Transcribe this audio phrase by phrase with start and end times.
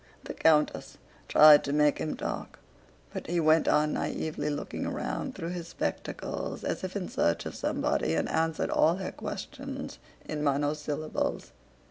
[0.23, 0.97] The countess
[1.27, 2.57] tried to make him talk,
[3.13, 7.53] but he went on naïvely looking around through his spectacles as if in search of
[7.53, 11.51] somebody and answered all her questions in monosyllables.